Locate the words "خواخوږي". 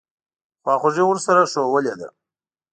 0.61-1.03